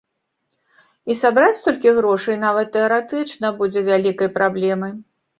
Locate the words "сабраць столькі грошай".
1.17-2.39